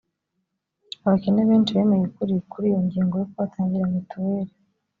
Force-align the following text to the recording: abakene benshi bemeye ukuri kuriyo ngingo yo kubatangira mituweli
abakene 1.05 1.41
benshi 1.49 1.71
bemeye 1.77 2.03
ukuri 2.05 2.33
kuriyo 2.51 2.79
ngingo 2.85 3.13
yo 3.21 3.25
kubatangira 3.31 3.91
mituweli 3.93 4.53